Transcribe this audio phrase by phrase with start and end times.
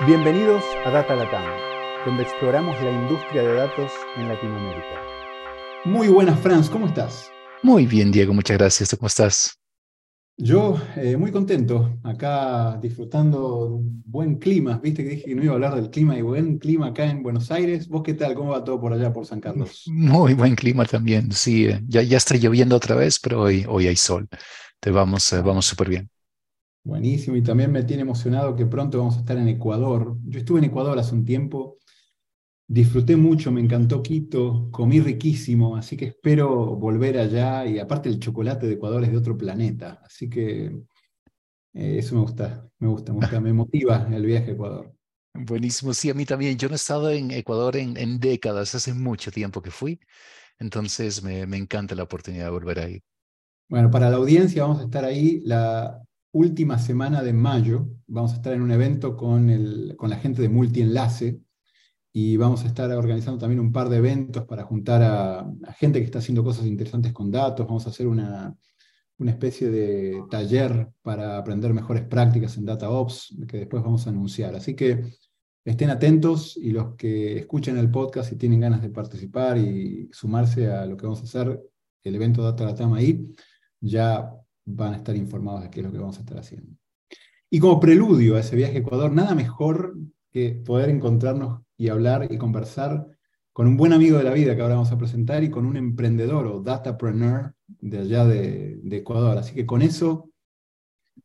[0.00, 1.44] Bienvenidos a Data Latam,
[2.04, 5.00] donde exploramos la industria de datos en Latinoamérica.
[5.84, 7.30] Muy buenas, Franz, ¿cómo estás?
[7.62, 8.96] Muy bien, Diego, muchas gracias.
[8.96, 9.56] ¿Cómo estás?
[10.36, 14.80] Yo eh, muy contento, acá disfrutando de un buen clima.
[14.82, 17.22] Viste que dije que no iba a hablar del clima y buen clima acá en
[17.22, 17.86] Buenos Aires.
[17.86, 18.34] ¿Vos qué tal?
[18.34, 19.84] ¿Cómo va todo por allá, por San Carlos?
[19.86, 21.66] Muy buen clima también, sí.
[21.66, 24.28] Eh, ya, ya está lloviendo otra vez, pero hoy, hoy hay sol.
[24.80, 26.10] Te vamos, eh, vamos súper bien.
[26.84, 30.18] Buenísimo, y también me tiene emocionado que pronto vamos a estar en Ecuador.
[30.26, 31.78] Yo estuve en Ecuador hace un tiempo,
[32.68, 38.20] disfruté mucho, me encantó Quito, comí riquísimo, así que espero volver allá y aparte el
[38.20, 40.66] chocolate de Ecuador es de otro planeta, así que
[41.72, 44.92] eh, eso me gusta, me gusta, me gusta, me motiva el viaje a Ecuador.
[45.32, 46.58] Buenísimo, sí, a mí también.
[46.58, 49.98] Yo no he estado en Ecuador en, en décadas, hace mucho tiempo que fui,
[50.58, 53.02] entonces me, me encanta la oportunidad de volver ahí.
[53.70, 56.02] Bueno, para la audiencia vamos a estar ahí la
[56.34, 60.42] última semana de mayo vamos a estar en un evento con, el, con la gente
[60.42, 61.40] de Multienlace
[62.12, 66.04] y vamos a estar organizando también un par de eventos para juntar a, gente que
[66.04, 67.66] está haciendo cosas interesantes con datos.
[67.66, 68.54] Vamos a hacer una,
[69.18, 74.56] una especie de taller para aprender mejores prácticas en DataOps que después vamos a anunciar.
[74.56, 75.04] Así que
[75.64, 80.70] estén atentos y los que escuchen el podcast y tienen ganas de participar y sumarse
[80.70, 81.60] a lo que vamos a hacer,
[82.02, 83.32] el evento Data Latam ahí,
[83.80, 84.30] ya
[84.64, 86.76] van a estar informados de qué es lo que vamos a estar haciendo.
[87.50, 89.96] Y como preludio a ese viaje a Ecuador, nada mejor
[90.32, 93.06] que poder encontrarnos y hablar y conversar
[93.52, 95.76] con un buen amigo de la vida que ahora vamos a presentar y con un
[95.76, 99.38] emprendedor o datapreneur de allá de, Ecuador.
[99.38, 100.30] Así que con eso,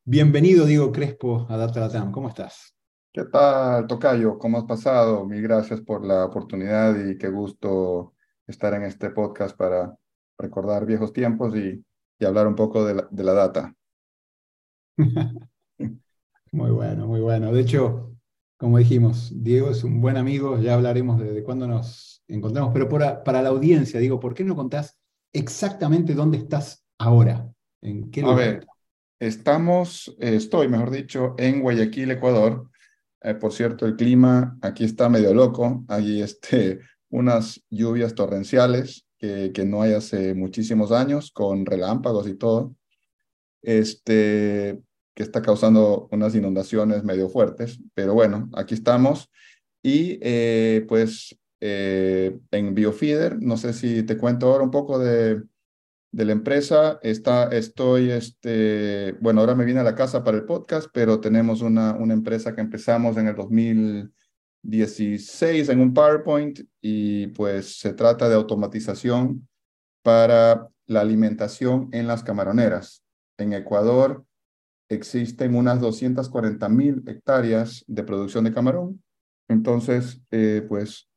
[0.03, 2.11] bienvenido Diego Crespo a Data Latam.
[2.11, 2.75] ¿Cómo estás?
[3.11, 4.37] ¿Qué tal, Tocayo?
[4.37, 5.25] ¿Cómo has pasado?
[5.25, 8.13] Mil gracias por la oportunidad y qué gusto
[8.45, 9.95] estar en este podcast para
[10.37, 11.83] recordar viejos tiempos y
[12.19, 13.73] y hablar un poco de la, data.
[16.51, 17.53] muy bueno, muy bueno.
[17.53, 18.13] De hecho,
[18.57, 23.41] como dijimos, Diego es un buen amigo, ya hablaremos de, cuándo nos encontramos, pero para
[23.41, 24.99] la audiencia, digo, ¿por qué no contás
[25.33, 27.49] exactamente dónde estás ahora?
[27.81, 28.67] ¿En qué A ver,
[29.19, 32.69] estamos, estoy, mejor dicho, en Guayaquil, Ecuador.
[33.21, 36.79] Eh, por cierto, el clima aquí está medio loco, hay este,
[37.09, 42.75] unas lluvias torrenciales, que, no hay hace muchísimos años, con relámpagos y todo,
[43.61, 44.81] este,
[45.13, 49.29] que está causando unas inundaciones medio fuertes, pero bueno, aquí estamos.
[49.83, 55.41] Y eh, pues eh, en Biofeeder, no sé si te cuento ahora un poco de,
[56.11, 56.99] de la empresa.
[57.03, 61.61] Está, estoy, este, bueno, ahora me vine a la casa para el podcast, pero tenemos
[61.61, 64.13] una, una empresa que empezamos en el 2000.
[64.63, 69.47] 16 en un PowerPoint y pues se trata de automatización
[70.03, 73.03] para la alimentación en las camaroneras.
[73.37, 74.25] En Ecuador
[74.89, 79.03] existen unas 240 mil hectáreas de producción de camarón.
[79.47, 81.07] Entonces, eh, pues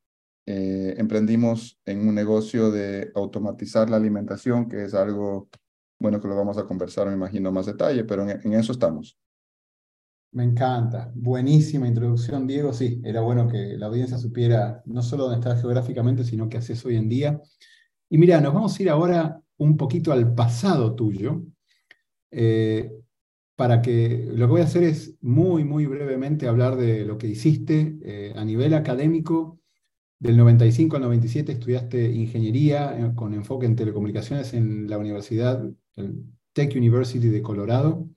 [0.47, 5.48] eh, emprendimos en un negocio de automatizar la alimentación, que es algo,
[5.98, 9.16] bueno, que lo vamos a conversar, me imagino, más detalle, pero en eso estamos.
[10.32, 11.12] Me encanta.
[11.15, 12.72] Buenísima introducción, Diego.
[12.72, 16.82] Sí, era bueno que la audiencia supiera no solo dónde estás geográficamente, sino qué haces
[16.87, 17.41] hoy en día.
[18.09, 21.42] Y mira, nos vamos a ir ahora un poquito al pasado tuyo,
[22.31, 22.91] eh,
[23.56, 27.28] para que lo que voy a hacer es muy, muy brevemente hablar de lo que
[27.28, 29.60] hiciste eh, a nivel académico.
[30.19, 35.62] Del 95 al 97 estudiaste ingeniería eh, con enfoque en telecomunicaciones en la Universidad,
[36.54, 38.09] Tech University de Colorado.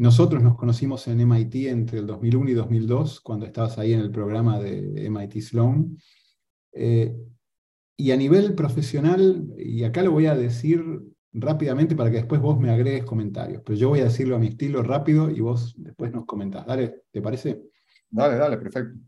[0.00, 4.10] Nosotros nos conocimos en MIT entre el 2001 y 2002, cuando estabas ahí en el
[4.10, 5.98] programa de MIT Sloan.
[6.72, 7.14] Eh,
[7.98, 10.82] y a nivel profesional, y acá lo voy a decir
[11.34, 14.46] rápidamente para que después vos me agregues comentarios, pero yo voy a decirlo a mi
[14.46, 16.64] estilo rápido y vos después nos comentás.
[16.64, 17.60] Dale, ¿te parece?
[18.08, 18.98] Dale, dale, perfecto.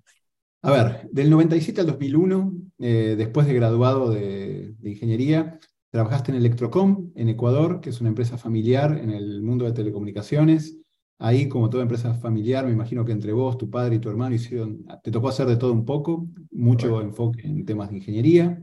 [0.60, 5.58] A ver, del 97 al 2001, eh, después de graduado de, de, ingeniería,
[5.90, 10.80] trabajaste en Electrocom, en Ecuador, que es una empresa familiar en el mundo de telecomunicaciones.
[11.24, 14.34] Ahí, como toda empresa familiar, me imagino que entre vos, tu padre y tu hermano
[14.34, 18.60] hicieron, te tocó hacer de todo un poco, mucho enfoque en temas de ingeniería.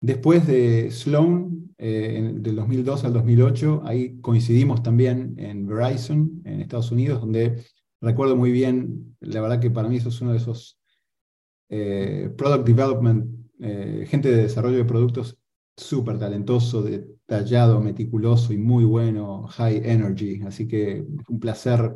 [0.00, 6.92] Después de Sloan, eh, del 2002 al 2008, ahí coincidimos también en Verizon, en Estados
[6.92, 7.64] Unidos, donde
[8.00, 10.78] recuerdo muy bien, la verdad que para mí eso es uno de esos
[11.68, 13.26] eh, product development,
[13.58, 15.36] eh, gente de desarrollo de productos
[15.76, 16.84] súper talentoso,
[17.26, 20.42] detallado, meticuloso y muy bueno, high energy.
[20.42, 21.94] Así que un placer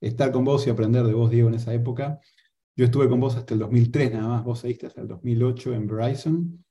[0.00, 2.20] estar con vos y aprender de vos, Diego, en esa época.
[2.76, 5.86] Yo estuve con vos hasta el 2003, nada más, vos seguiste hasta el 2008 en
[5.86, 6.64] Verizon.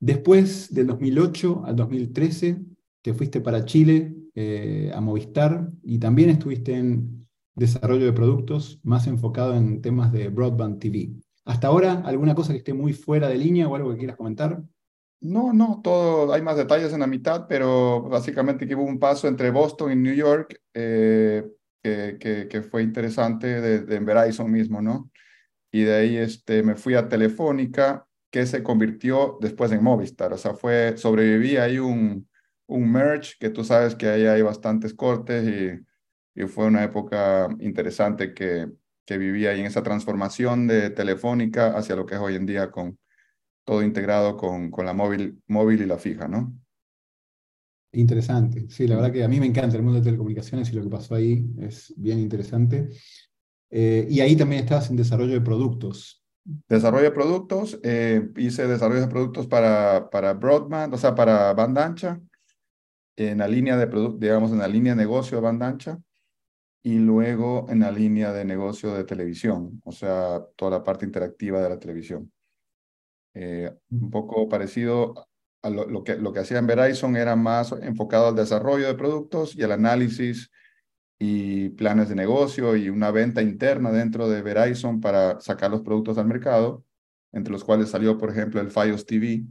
[0.00, 2.60] Después del 2008 al 2013,
[3.02, 9.06] te fuiste para Chile, eh, a Movistar, y también estuviste en desarrollo de productos más
[9.06, 11.12] enfocado en temas de broadband TV.
[11.44, 14.62] Hasta ahora, ¿alguna cosa que esté muy fuera de línea o algo que quieras comentar?
[15.26, 19.26] No, no, todo, hay más detalles en la mitad, pero básicamente que hubo un paso
[19.26, 21.44] entre Boston y New York eh,
[21.82, 25.10] que, que, fue interesante de, de, Verizon mismo, ¿no?
[25.72, 30.38] Y de ahí este, me fui a Telefónica, que se convirtió después en Movistar, o
[30.38, 32.28] sea, fue, sobreviví ahí un,
[32.66, 37.48] un merge, que tú sabes que ahí hay bastantes cortes y, y fue una época
[37.58, 38.68] interesante que,
[39.04, 42.70] que vivía ahí en esa transformación de Telefónica hacia lo que es hoy en día
[42.70, 42.98] con
[43.66, 46.56] todo integrado con, con la móvil, móvil y la fija, ¿no?
[47.92, 48.66] Interesante.
[48.70, 50.88] Sí, la verdad que a mí me encanta el mundo de telecomunicaciones y lo que
[50.88, 52.90] pasó ahí es bien interesante.
[53.70, 56.22] Eh, y ahí también estabas en desarrollo de productos.
[56.68, 61.84] Desarrollo de productos, eh, hice desarrollo de productos para, para broadband, o sea, para banda
[61.84, 62.20] ancha,
[63.16, 65.98] en la línea de producto, digamos, en la línea de negocio de banda ancha,
[66.84, 71.60] y luego en la línea de negocio de televisión, o sea, toda la parte interactiva
[71.60, 72.30] de la televisión.
[73.38, 75.28] Eh, un poco parecido
[75.60, 79.54] a lo, que, lo que hacía en Verizon, era más enfocado al desarrollo de productos
[79.54, 80.50] y al análisis
[81.18, 86.16] y planes de negocio y una venta interna dentro de Verizon para sacar los productos
[86.16, 86.82] al mercado,
[87.30, 89.44] entre los cuales salió, por ejemplo, el Fios TV.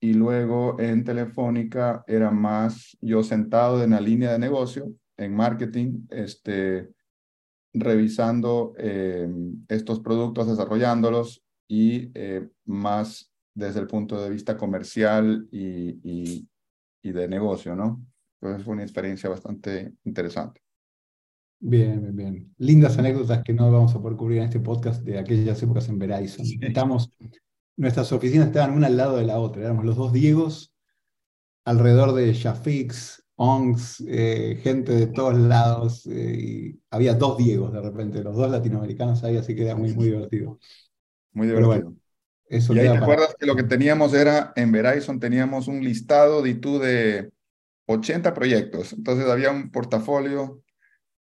[0.00, 6.06] Y luego en Telefónica era más yo sentado en la línea de negocio, en marketing,
[6.08, 6.88] este,
[7.74, 9.28] revisando eh,
[9.68, 16.46] estos productos, desarrollándolos y eh, más desde el punto de vista comercial y,
[17.02, 18.04] y, de negocio, ¿no?
[18.40, 20.60] Entonces fue una experiencia bastante interesante.
[21.58, 22.54] Bien, bien, bien.
[22.58, 25.98] Lindas anécdotas que no vamos a poder cubrir en este podcast de aquellas épocas en
[25.98, 26.44] Verizon.
[26.60, 27.10] Estamos,
[27.76, 29.62] nuestras oficinas estaban una al lado de la otra.
[29.62, 30.72] Éramos los dos Diegos
[31.64, 36.06] alrededor de Shafix, ONGs, eh, gente de todos lados.
[36.06, 39.94] Eh, y había dos Diegos de repente, los dos latinoamericanos ahí, así que era muy,
[39.94, 40.58] muy divertido.
[41.32, 41.94] Muy divertido.
[42.48, 46.42] Eso y ahí te acuerdas que lo que teníamos era, en Verizon teníamos un listado
[46.42, 47.30] de tú de
[47.86, 48.92] 80 proyectos.
[48.92, 50.62] Entonces había un portafolio,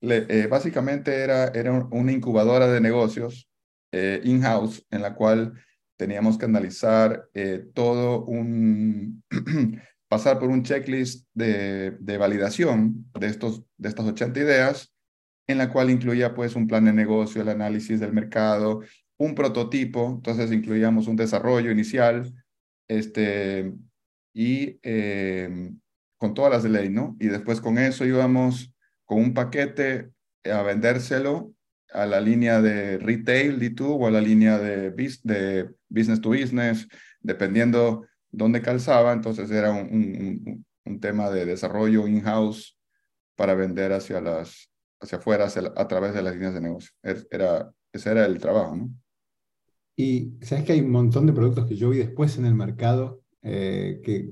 [0.01, 3.49] eh, básicamente era, era una incubadora de negocios
[3.93, 5.55] eh, in-house en la cual
[5.97, 9.23] teníamos que analizar eh, todo un,
[10.09, 14.93] pasar por un checklist de, de validación de, estos, de estas 80 ideas
[15.49, 18.83] en la cual incluía pues un plan de negocio, el análisis del mercado,
[19.19, 22.33] un prototipo, entonces incluíamos un desarrollo inicial,
[22.89, 23.73] este,
[24.35, 25.73] y eh,
[26.19, 27.17] con todas las de ley, ¿no?
[27.19, 28.73] Y después con eso íbamos
[29.05, 30.11] con un paquete
[30.45, 31.53] a vendérselo
[31.93, 36.87] a la línea de retail, D2, o a la línea de, de business to business,
[37.21, 42.79] dependiendo dónde calzaba, entonces era un, un, tema de desarrollo in-house
[43.35, 44.71] para vender hacia las
[45.01, 45.47] hacia afuera
[45.77, 46.91] a través de las líneas de negocio.
[47.03, 48.91] Er, era, ese era el trabajo, ¿no?
[49.97, 53.23] Y sabes que hay un montón de productos que yo vi después en el mercado
[53.43, 54.31] eh, que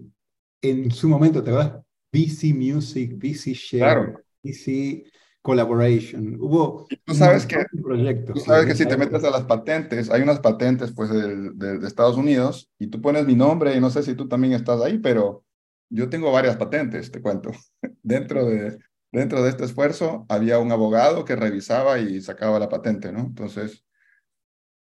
[0.61, 1.83] en su momento, ¿te acuerdas?
[2.13, 5.05] BC Music, BC Share, BC
[5.43, 6.37] Collaboration.
[6.41, 8.35] Hubo tú sabes que, proyectos.
[8.35, 11.87] Tú sabes que si te metes a las patentes, hay unas patentes pues de, de,
[11.87, 14.99] Estados Unidos y tú pones mi nombre y no sé si tú también estás ahí,
[14.99, 15.45] pero
[15.91, 17.51] yo tengo varias patentes, te cuento.
[18.03, 18.79] dentro, de,
[19.13, 23.21] dentro de este esfuerzo había un abogado que revisaba y sacaba la patente, ¿no?
[23.21, 23.85] Entonces,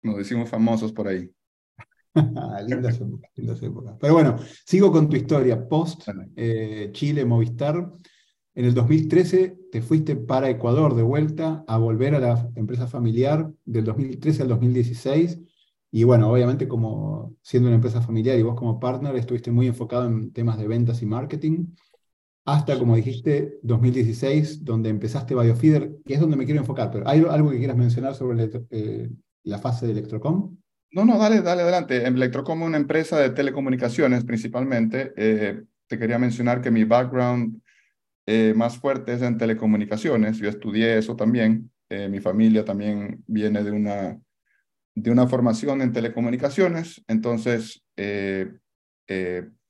[0.04, 1.30] nos decimos famosos por ahí.
[2.68, 3.96] lindas épocas, lindas épocas.
[4.00, 5.68] Pero bueno, sigo con tu historia.
[5.68, 7.92] Post eh, Chile, Movistar.
[8.56, 13.50] En el 2013 te fuiste para Ecuador de vuelta a volver a la empresa familiar
[13.66, 15.40] del 2013 al 2016.
[15.92, 20.06] Y bueno, obviamente como siendo una empresa familiar y vos como partner estuviste muy enfocado
[20.06, 21.68] en temas de ventas y marketing.
[22.46, 26.92] Hasta, como dijiste, 2016, donde empezaste Biofeeder, que es donde me quiero enfocar.
[26.92, 29.10] Pero ¿hay algo que quieras mencionar sobre el, eh,
[29.44, 30.58] la fase de Electrocom?
[30.92, 32.06] No, no, dale, dale adelante.
[32.06, 35.12] Electrocom es una empresa de telecomunicaciones principalmente.
[35.18, 37.60] Eh, te quería mencionar que mi background
[38.28, 40.38] eh, más fuerte es en telecomunicaciones.
[40.38, 41.72] Yo estudié eso también.
[41.90, 44.20] Eh, mi familia también viene de una,
[44.94, 47.04] de una formación en telecomunicaciones.
[47.08, 47.84] Entonces,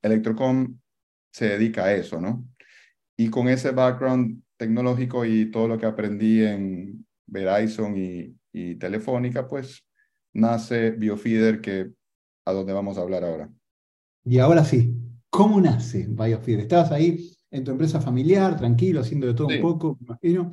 [0.02, 0.78] Electrocom
[1.32, 2.46] se dedica a eso, ¿no?
[3.18, 9.48] Y con ese background tecnológico y todo lo que aprendí en Verizon y, y Telefónica,
[9.48, 9.84] pues
[10.32, 11.92] nace Biofeeder, que
[12.46, 13.50] a donde vamos a hablar ahora.
[14.24, 14.96] Y ahora sí,
[15.30, 16.62] ¿cómo nace Biofeeder?
[16.62, 20.52] Estabas ahí en tu empresa familiar, tranquilo, haciendo de todo un poco, me imagino.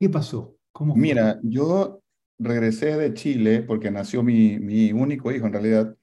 [0.00, 0.56] ¿Qué pasó?
[0.72, 2.02] ¿Cómo Mira, yo
[2.38, 5.96] regresé de Chile porque nació mi, mi único hijo en realidad.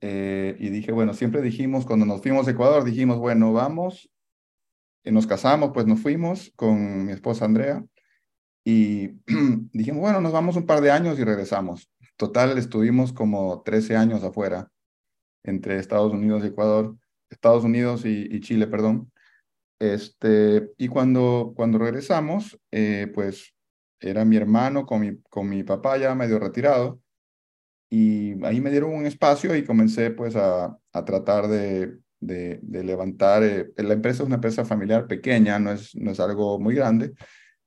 [0.00, 4.10] Eh, y dije, bueno, siempre dijimos, cuando nos fuimos a Ecuador, dijimos, bueno, vamos,
[5.04, 7.84] y nos casamos, pues nos fuimos con mi esposa Andrea
[8.64, 9.08] Y
[9.72, 11.90] dijimos, bueno, nos vamos un par de años y regresamos.
[12.16, 14.70] Total, estuvimos como 13 años afuera,
[15.42, 16.96] entre Estados Unidos y Ecuador,
[17.30, 19.10] Estados Unidos y, Chile, perdón.
[19.80, 23.54] Este, y cuando, cuando regresamos, eh, pues
[24.00, 27.00] era mi hermano con mi, con mi papá ya medio retirado,
[27.90, 33.42] y ahí me dieron un espacio y comencé pues a, a tratar de, de, levantar,
[33.42, 37.12] eh, la empresa es una empresa familiar pequeña, no es, no es algo muy grande,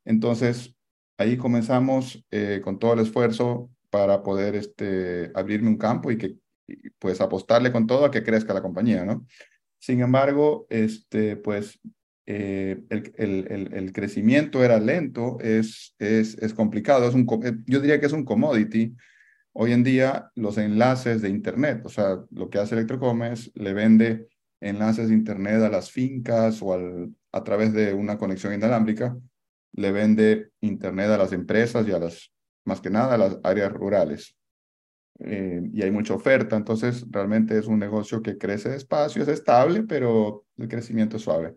[0.06, 0.76] entonces
[1.24, 6.36] ahí comenzamos eh, con todo el esfuerzo para poder este, abrirme un campo y que
[7.00, 9.26] pues apostarle con todo a que crezca la compañía, ¿no?
[9.80, 11.80] Sin embargo, este, pues
[12.26, 17.28] eh, el, crecimiento era lento, es, es, es complicado, es un,
[17.68, 18.96] yo diría que es un commodity.
[19.52, 23.74] Hoy en día los enlaces de Internet, o sea, lo que hace Electrocom es le
[23.74, 24.28] vende
[24.62, 29.18] enlaces de Internet a las fincas o al, a través de una conexión inalámbrica,
[29.74, 32.32] le vende Internet a las empresas y a las,
[32.66, 34.36] más que nada, a las áreas rurales.
[35.20, 39.84] Eh, y hay mucha oferta, entonces realmente es un negocio que crece despacio, es estable,
[39.84, 41.56] pero el crecimiento es suave.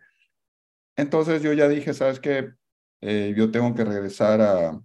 [0.96, 2.52] Entonces yo ya dije, ¿sabes qué?
[3.00, 4.80] Eh, yo tengo que regresar a,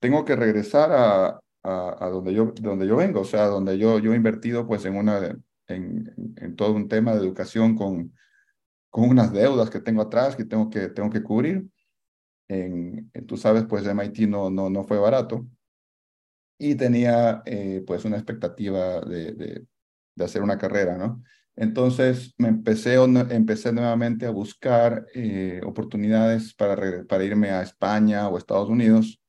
[0.00, 4.12] tengo que regresar a, a, donde, yo, donde yo vengo, o sea, donde yo, yo
[4.12, 8.12] he invertido pues en, una, en, en todo un tema de educación con,
[8.90, 11.66] con unas deudas que tengo atrás que tengo que, tengo que cubrir.
[12.48, 15.46] En, tú sabes, pues MIT no, no, no fue barato
[16.58, 21.22] y tenía eh, pues una expectativa de, de, hacer una carrera, ¿no?
[21.56, 28.36] Entonces me empecé, empecé nuevamente a buscar eh, oportunidades para, para irme a España o
[28.36, 29.20] Estados Unidos.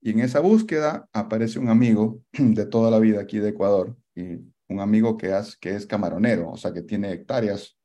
[0.00, 4.38] Y en esa búsqueda aparece un amigo de toda la vida aquí de Ecuador, y
[4.68, 7.76] un amigo que, es, que es camaronero, o sea, que tiene hectáreas.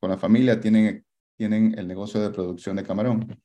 [0.00, 1.04] Con la familia tienen,
[1.36, 3.38] tienen el negocio de producción de camarón.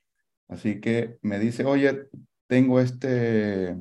[0.47, 2.07] Así que me dice, oye,
[2.47, 3.75] tengo este,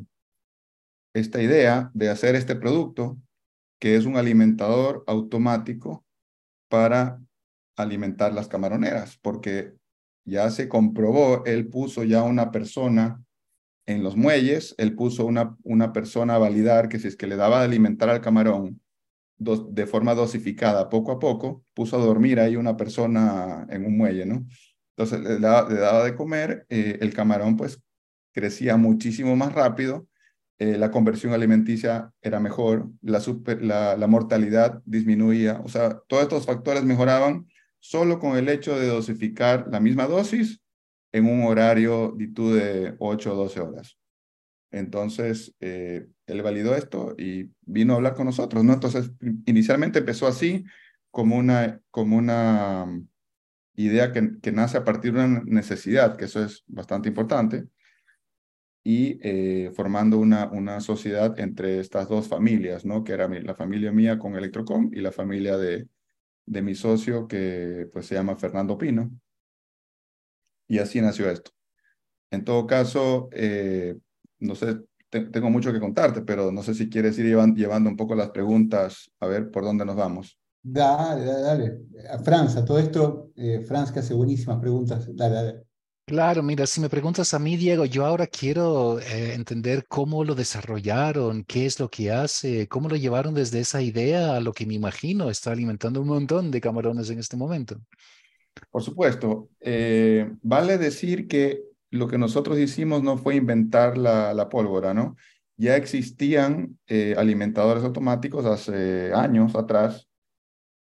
[1.14, 3.18] esta idea de hacer este producto
[3.78, 6.04] que es un alimentador automático
[6.68, 7.20] para
[7.76, 9.74] alimentar las camaroneras, porque
[10.24, 13.22] ya se comprobó, él puso ya una persona
[13.86, 17.36] en los muelles, él puso una, una persona a validar que si es que le
[17.36, 18.80] daba de alimentar al camarón
[19.36, 24.24] de forma dosificada, poco a poco, puso a dormir ahí una persona en un muelle,
[24.24, 24.46] ¿no?
[24.96, 27.80] Entonces le daba, de comer, eh, el camarón pues
[28.32, 30.06] crecía muchísimo más rápido
[30.58, 33.20] eh, la conversión alimenticia era mejor, la,
[33.60, 37.48] la, la, mortalidad disminuía, o sea, todos estos factores mejoraban
[37.80, 40.60] solo con el hecho de dosificar la misma dosis
[41.12, 43.98] en un horario de 8 o 12 horas.
[44.70, 48.74] Entonces, eh, él validó esto y vino a hablar con nosotros, ¿no?
[48.74, 49.10] Entonces,
[49.46, 50.64] inicialmente empezó así,
[51.10, 52.86] como una, como una
[53.76, 57.66] idea que, nace a partir de una necesidad, que eso es bastante importante
[58.82, 63.02] y eh, formando una, una sociedad entre estas dos familias, ¿no?
[63.02, 65.88] Que era la familia mía con Electrocom y la familia de,
[66.46, 69.10] de mi socio que pues se llama Fernando Pino.
[70.68, 71.50] Y así nació esto.
[72.30, 73.96] En todo caso, eh,
[74.40, 78.14] no sé, tengo mucho que contarte, pero no sé si quieres ir llevando un poco
[78.14, 80.38] las preguntas, a ver por dónde nos vamos.
[80.66, 81.78] Dale, dale, dale.
[82.08, 85.06] A Franz, a todo esto, eh, Franz que hace buenísimas preguntas.
[85.14, 85.64] Dale, dale.
[86.06, 90.34] Claro, mira, si me preguntas a mí, Diego, yo ahora quiero eh, entender cómo lo
[90.34, 94.66] desarrollaron, qué es lo que hace, cómo lo llevaron desde esa idea a lo que
[94.66, 97.78] me imagino está alimentando un montón de camarones en este momento.
[98.70, 104.94] Por supuesto, eh, vale decir que lo que nosotros hicimos no fue inventar la, pólvora,
[104.94, 105.16] ¿no?
[105.56, 110.08] Ya existían eh, alimentadores automáticos hace años atrás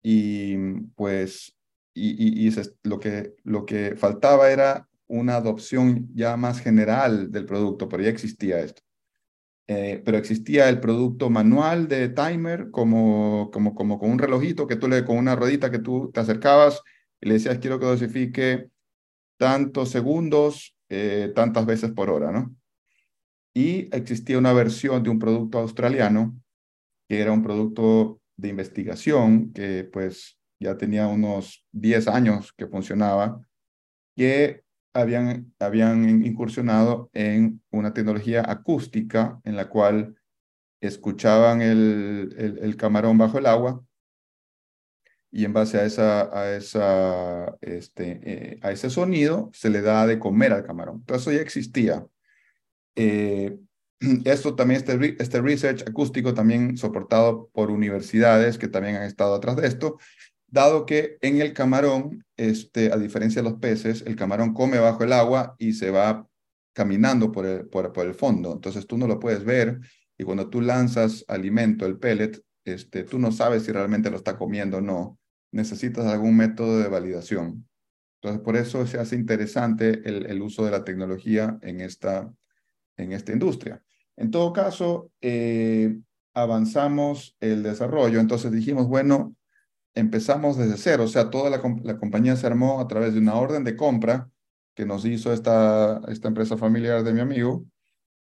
[0.08, 0.56] y
[0.94, 1.56] pues
[1.92, 2.48] y,
[2.84, 8.10] lo, que, lo que faltaba era una adopción ya más general del producto, pero ya
[8.10, 8.82] existía esto.
[9.66, 14.76] Eh, pero existía el producto manual de timer como, como, como con un relojito que
[14.76, 16.80] tú le, con una ruedita que tú te acercabas
[17.20, 18.68] y le decías quiero que dosifique
[19.38, 22.54] tantos segundos, eh, tantas veces por hora, ¿no?
[23.52, 26.40] Y existía una versión de un producto australiano
[27.08, 33.40] que era un producto de investigación que pues ya tenía unos 10 años que funcionaba,
[34.16, 34.64] que
[34.94, 40.16] habían, habían incursionado en una tecnología acústica en la cual
[40.80, 43.82] escuchaban el, el, camarón bajo el agua
[45.30, 50.06] y en base a, esa, a, esa, este, eh, a ese sonido se le da
[50.06, 50.96] de comer al camarón.
[50.96, 52.06] Entonces ya existía.
[52.94, 53.58] Eh,
[54.24, 59.56] esto también, este, este research acústico también soportado por universidades que también han estado atrás
[59.56, 59.98] de esto,
[60.48, 65.04] dado que en el camarón, este, a diferencia de los peces, el camarón come bajo
[65.04, 66.26] el agua y se va
[66.72, 69.80] caminando por el, por, por el fondo, entonces tú no lo puedes ver
[70.18, 74.36] y cuando tú lanzas alimento, el pellet, este, tú no sabes si realmente lo está
[74.36, 75.18] comiendo o no.
[75.52, 77.68] Necesitas algún método de validación.
[78.20, 82.32] Entonces, por eso se hace interesante el, el uso de la tecnología en esta,
[82.96, 83.82] en esta industria.
[84.16, 85.98] En todo caso, eh,
[86.34, 89.36] avanzamos el desarrollo, entonces dijimos, bueno,
[89.94, 93.34] empezamos desde cero, o sea, toda la, la, compañía se armó a través de una
[93.34, 94.28] orden de compra
[94.74, 97.64] que nos hizo esta, esta empresa familiar de mi amigo,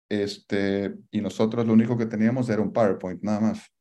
[0.09, 3.71] este, y nosotros lo único que teníamos era un PowerPoint, nada más.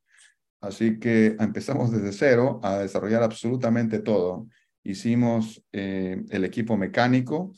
[0.60, 4.46] Así que empezamos desde cero a desarrollar absolutamente todo.
[4.84, 7.52] Hicimos eh, el equipo mecánico,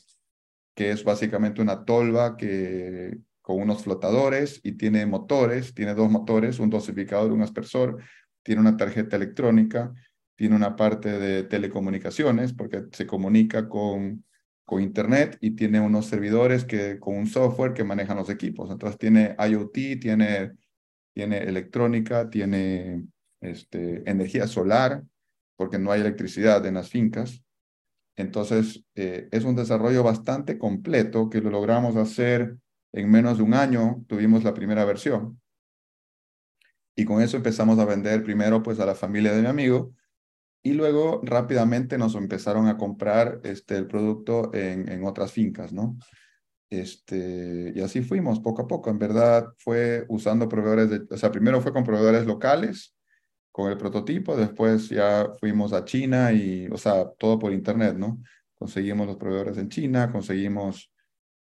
[0.73, 6.57] que es básicamente una tolva que, con unos flotadores y tiene motores, tiene dos motores,
[6.57, 8.01] un dosificador, un aspersor,
[8.41, 9.93] tiene una tarjeta electrónica,
[10.35, 14.25] tiene una parte de telecomunicaciones porque se comunica con,
[14.63, 18.71] con Internet y tiene unos servidores que, con un software que manejan los equipos.
[18.71, 20.53] Entonces tiene IoT, tiene,
[21.13, 23.05] tiene electrónica, tiene
[23.41, 25.03] este, energía solar,
[25.55, 27.43] porque no hay electricidad en las fincas.
[28.15, 32.57] Entonces, eh, es un desarrollo bastante completo que lo logramos hacer
[32.95, 35.39] en menos de un año tuvimos la primera versión.
[36.95, 39.91] Y con eso empezamos a vender primero pues a la familia de mi amigo
[40.63, 45.97] y luego rápidamente nos empezaron a comprar este, el producto en, en otras fincas, ¿no?
[46.69, 48.89] Este, y así fuimos poco a poco.
[48.89, 52.95] En verdad fue usando proveedores, de, o sea, primero fue con proveedores locales,
[53.51, 58.21] con el prototipo, después ya fuimos a China y, o sea, todo por internet, ¿no?
[58.55, 60.91] Conseguimos los proveedores en China, conseguimos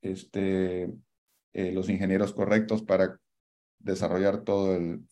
[0.03, 0.93] este,
[1.59, 3.19] eh, los ingenieros correctos para
[3.79, 5.09] desarrollar todo el,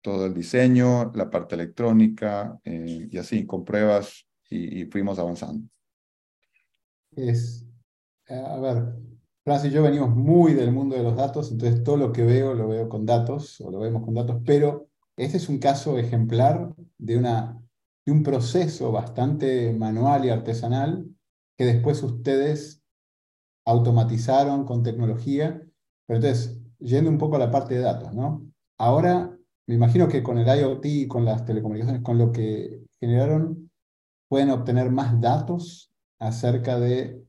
[0.00, 5.68] todo el diseño, la parte electrónica eh, y así, con pruebas y, fuimos avanzando.
[7.16, 7.66] Es,
[8.28, 8.84] a ver,
[9.42, 12.54] Francis y yo venimos muy del mundo de los datos, entonces todo lo que veo
[12.54, 16.72] lo veo con datos o lo vemos con datos, pero este es un caso ejemplar
[16.98, 17.60] de, una,
[18.06, 21.04] de un proceso bastante manual y artesanal
[21.56, 22.80] que después ustedes
[23.64, 25.66] automatizaron con tecnología
[26.10, 28.44] pero entonces, yendo un poco a la parte de datos, ¿no?
[28.78, 29.32] Ahora,
[29.68, 33.70] me imagino que con el IoT y con las telecomunicaciones, con lo que generaron,
[34.28, 37.22] pueden obtener más datos acerca de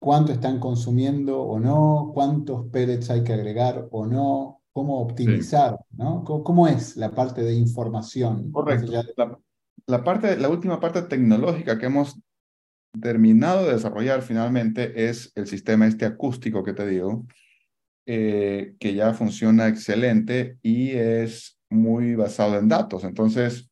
[0.00, 6.24] cuánto están consumiendo o no, cuántos pellets hay que agregar o no, cómo optimizar, ¿no?
[6.24, 8.50] ¿Cómo, es la parte de información?
[8.50, 8.92] Correcto.
[9.18, 9.38] La,
[9.86, 12.18] la, parte, la última parte tecnológica que hemos
[12.98, 17.26] terminado de desarrollar finalmente es el sistema este acústico que te digo,
[18.06, 23.04] eh, que ya funciona excelente y es muy basado en datos.
[23.04, 23.68] Entonces,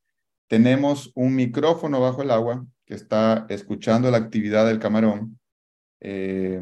[0.49, 5.39] tenemos un micrófono bajo el agua que está escuchando la actividad del camarón.
[6.01, 6.61] Eh,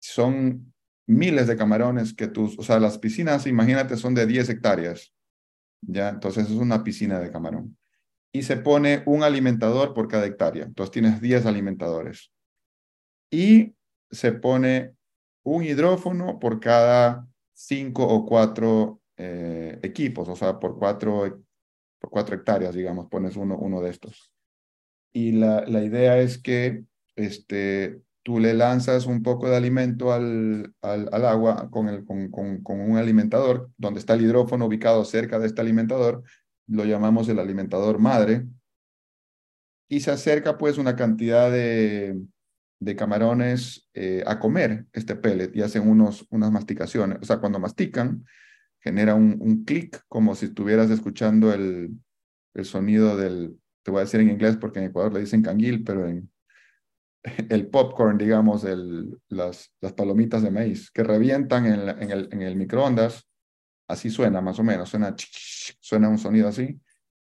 [0.00, 0.74] son
[1.06, 5.14] miles de camarones que tus, o sea, las piscinas, imagínate, son de 10 hectáreas.
[5.80, 6.08] ¿ya?
[6.08, 7.76] Entonces es una piscina de camarón.
[8.32, 10.64] Y se pone un alimentador por cada hectárea.
[10.64, 12.30] Entonces tienes 10 alimentadores.
[13.30, 13.74] Y
[14.10, 14.94] se pone
[15.48, 21.42] un hidrófono por cada cinco o cuatro eh, equipos, o sea, por cuatro,
[21.98, 24.32] por cuatro hectáreas, digamos, pones uno, uno de estos.
[25.12, 26.84] Y la, la idea es que
[27.16, 32.62] este, tú le lanzas un poco de alimento al, al, agua con, el, con, con,
[32.62, 36.22] con, un alimentador, donde está el hidrófono ubicado cerca de este alimentador,
[36.66, 38.46] lo llamamos el alimentador madre,
[39.88, 42.20] y se acerca pues una cantidad de,
[42.80, 47.18] de camarones eh, a comer este pellet y hacen unos, unas masticaciones.
[47.20, 48.24] O sea, cuando mastican,
[48.80, 51.90] genera un, un clic como si estuvieras escuchando el,
[52.54, 55.82] el sonido del, te voy a decir en inglés porque en Ecuador le dicen canguil,
[55.82, 56.30] pero en
[57.48, 62.42] el popcorn, digamos, el, las, las palomitas de maíz que revientan en, en, el, en
[62.42, 63.26] el microondas,
[63.88, 65.14] así suena más o menos, suena,
[65.80, 66.80] suena un sonido así.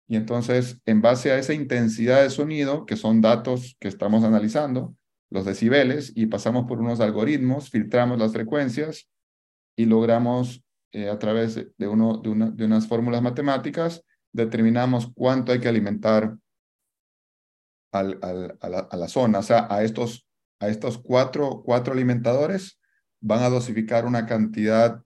[0.08, 4.96] Y entonces, en base a esa intensidad de sonido, que son datos que estamos analizando,
[5.34, 9.10] los decibeles y pasamos por unos algoritmos, filtramos las frecuencias
[9.76, 15.52] y logramos eh, a través de, uno, de, una, de unas fórmulas matemáticas, determinamos cuánto
[15.52, 16.38] hay que alimentar
[17.92, 19.40] a, la, zona.
[19.40, 20.28] O sea, a estos,
[20.60, 22.80] a estos cuatro, cuatro alimentadores
[23.20, 25.02] van a dosificar una cantidad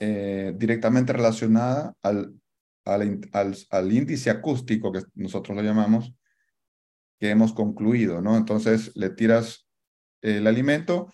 [0.00, 2.34] eh, directamente relacionada al,
[2.84, 6.12] al, al, al índice acústico, que nosotros lo llamamos,
[7.18, 8.36] que hemos concluido, ¿no?
[8.36, 9.66] Entonces le tiras
[10.22, 11.12] el alimento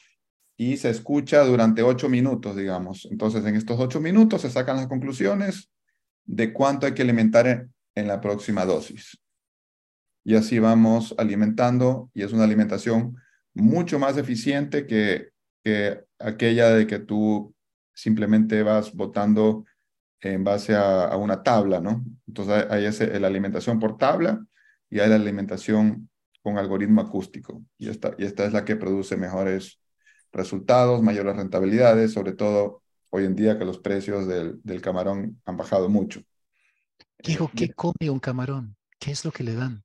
[0.56, 3.08] y se escucha durante ocho minutos, digamos.
[3.10, 5.70] Entonces en estos ocho minutos se sacan las conclusiones
[6.24, 7.46] de cuánto hay que alimentar
[7.94, 9.18] en, la próxima dosis.
[10.24, 13.16] Y así vamos alimentando y es una alimentación
[13.54, 17.54] mucho más eficiente que que aquella de que tú
[17.94, 19.64] simplemente vas botando
[20.20, 22.04] en base a, una tabla, ¿no?
[22.26, 24.44] Entonces hay ese, la alimentación por tabla
[24.92, 26.10] y hay la alimentación
[26.42, 27.64] con algoritmo acústico.
[27.78, 29.80] Y esta, y esta es la que produce mejores
[30.32, 35.56] resultados, mayores rentabilidades, sobre todo hoy en día que los precios del, del camarón han
[35.56, 36.22] bajado mucho.
[37.24, 38.76] Diego, ¿qué come un camarón?
[38.98, 39.82] ¿Qué es lo que le dan?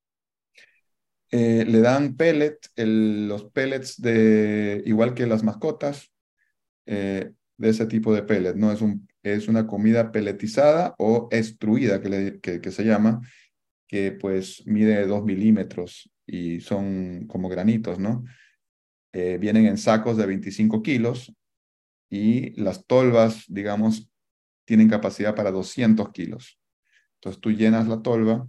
[1.31, 6.11] Eh, le dan pellet, los pellets de, igual que las mascotas,
[6.85, 8.73] eh, de ese tipo de pellet, ¿no?
[8.73, 13.21] Es, un, es una comida pelletizada o extruida, que, que, se llama,
[13.87, 18.23] que pues mide dos milímetros y son como granitos, ¿no?
[19.13, 21.33] Eh, vienen en sacos de 25 kilos
[22.09, 24.11] y las tolvas, digamos,
[24.65, 26.59] tienen capacidad para 200 kilos.
[27.15, 28.47] Entonces tú llenas la tolva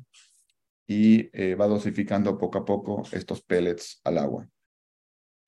[0.87, 4.49] y eh, va dosificando poco a poco estos pellets al agua.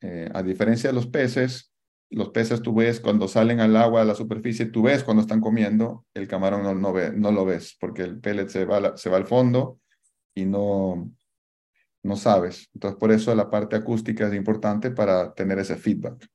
[0.01, 1.70] Eh, a diferencia de los peces,
[2.11, 5.41] los peces tú ves cuando salen al agua a la superficie, tú ves cuando están
[5.41, 9.11] comiendo, el camarón no, no, ve, no lo ves porque el pellet se va, se
[9.11, 9.79] va al fondo
[10.35, 11.13] y no,
[12.03, 12.69] no sabes.
[12.75, 16.27] Entonces por eso la parte acústica es importante para tener ese feedback.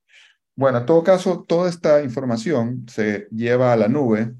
[0.56, 4.34] Bueno, en todo caso, toda esta información se lleva a la nube.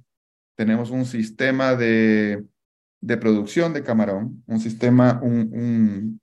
[0.56, 2.46] Tenemos un sistema de
[3.06, 6.20] de producción de camarón, un sistema, un,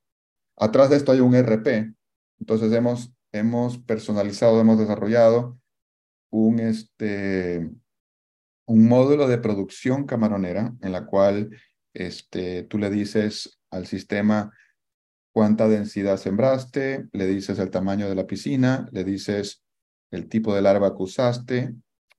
[0.56, 1.94] atrás de esto hay un RP.
[2.40, 5.58] Entonces hemos, hemos personalizado, hemos desarrollado
[6.30, 7.70] un, este,
[8.66, 11.50] un módulo de producción camaronera en la cual
[11.94, 14.52] este, tú le dices al sistema
[15.32, 19.62] cuánta densidad sembraste, le dices el tamaño de la piscina, le dices
[20.10, 21.74] el tipo de larva que usaste,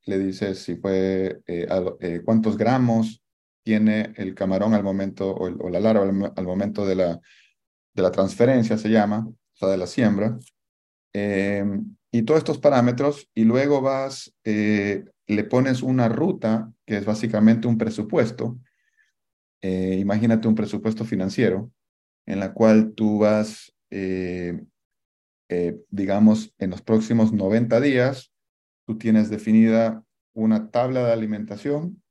[0.05, 1.67] le dices si fue eh,
[2.01, 3.23] eh, cuántos gramos
[3.63, 6.03] tiene el camarón al momento, o, la larva
[6.35, 7.19] al, momento de la,
[7.93, 10.37] de la transferencia, se llama, o sea, de la siembra.
[11.13, 17.05] Em, y todos estos parámetros, y luego vas, eh, le pones una ruta, que es
[17.05, 18.59] básicamente un presupuesto.
[19.61, 21.71] Eh, imagínate un presupuesto financiero,
[22.25, 24.59] en la cual tú vas, eh,
[25.89, 28.31] digamos, en los próximos 90 días,
[28.87, 32.01] tú tienes definida una tabla de alimentación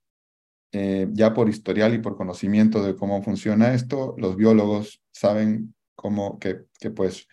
[0.73, 6.65] ya por historial y por conocimiento de cómo funciona esto, los biólogos saben cómo que,
[6.81, 7.29] que pues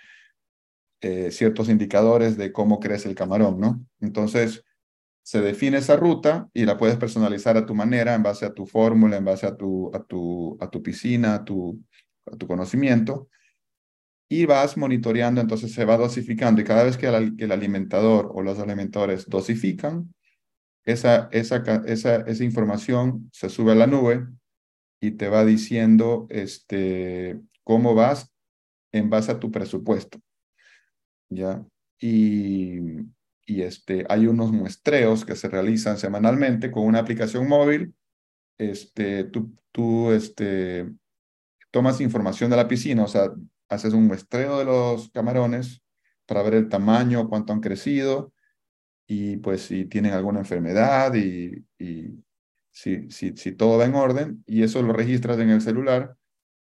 [1.02, 3.86] eh, ciertos indicadores de cómo crece el camarón, ¿no?
[4.00, 4.64] Entonces,
[5.24, 8.66] se define esa ruta y la puedes personalizar a tu manera, en base a tu
[8.66, 11.80] fórmula, en base a tu, a tu, a tu piscina, a tu,
[12.26, 13.30] a tu conocimiento,
[14.28, 18.60] y vas monitoreando, entonces se va dosificando, y cada vez que el alimentador o los
[18.60, 20.14] alimentadores dosifican,
[20.86, 24.28] esa, esa, esa, esa información se sube a la nube
[25.02, 28.32] y te va diciendo este, cómo vas
[28.92, 30.20] en base a tu presupuesto.
[31.30, 31.64] ¿Ya?
[32.00, 32.80] Y,
[33.46, 37.94] y este, hay unos muestreos que se realizan semanalmente con una aplicación móvil.
[38.58, 40.90] Este, tú, tú este,
[41.72, 43.32] tomas información de la piscina, o sea,
[43.70, 45.82] haces un muestreo de los camarones
[46.26, 48.34] para ver el tamaño, cuánto han crecido,
[49.08, 52.24] y pues si tienen alguna enfermedad y, y
[52.72, 56.16] si, si, si, todo va en orden y eso lo registras en el celular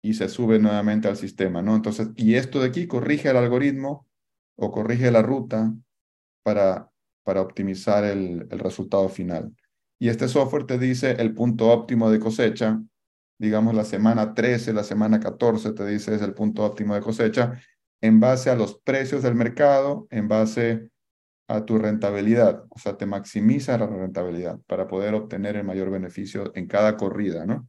[0.04, 1.76] y se sube nuevamente al sistema, ¿no?
[1.76, 4.08] Entonces, y esto de aquí corrige el algoritmo
[4.60, 5.74] o corrige la ruta
[6.44, 6.92] para,
[7.24, 9.56] para optimizar el, el resultado final.
[10.00, 12.82] Y este software te dice el punto óptimo de cosecha,
[13.38, 17.60] digamos la semana 13, la semana 14 te dice es el punto óptimo de cosecha
[18.02, 20.90] en base a los precios del mercado, en base
[21.48, 26.52] a tu rentabilidad, o sea, te maximiza la rentabilidad para poder obtener el mayor beneficio
[26.56, 27.68] en cada corrida, ¿no?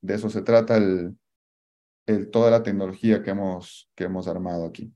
[0.00, 1.16] De eso se trata el,
[2.06, 4.92] el, toda la tecnología que hemos, que hemos armado aquí.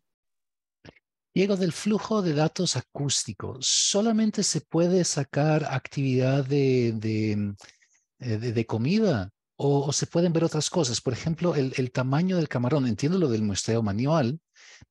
[1.35, 7.55] Diego, del flujo de datos acústico, ¿solamente se puede sacar actividad de, de,
[8.18, 11.01] eh, de, comida o, o, se pueden ver otras cosas?
[11.01, 12.87] Por ejemplo, el, el tamaño del camarón.
[12.87, 14.40] Entiendo lo del muestreo manual,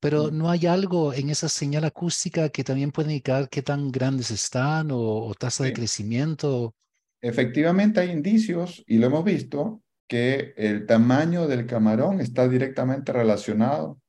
[0.00, 4.32] pero ¿no hay algo en esa señal acústica que también puede indicar qué tan grandes
[4.32, 6.74] están o, tasa de crecimiento?
[7.20, 14.01] Efectivamente hay indicios, y lo hemos visto, que el tamaño del camarón está directamente relacionado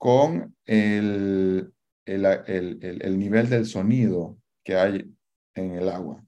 [0.00, 1.74] con el,
[2.06, 5.14] el, el, el, nivel del sonido que hay
[5.54, 6.24] en el agua.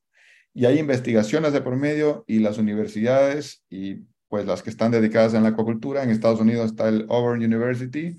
[0.52, 5.32] Y hay investigaciones de por medio y las universidades y pues las que están dedicadas
[5.32, 8.14] en la acuacultura, en Estados Unidos está el Auburn University,